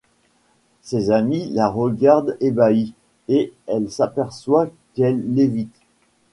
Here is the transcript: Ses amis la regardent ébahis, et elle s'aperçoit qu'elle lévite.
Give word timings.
Ses 0.81 1.11
amis 1.11 1.51
la 1.51 1.69
regardent 1.69 2.33
ébahis, 2.41 2.95
et 3.27 3.53
elle 3.67 3.91
s'aperçoit 3.91 4.71
qu'elle 4.95 5.31
lévite. 5.35 5.75